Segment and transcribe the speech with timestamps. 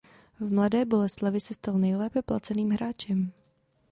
[0.39, 3.31] V Mladé Boleslavi se stal nejlépe placeným hráčem.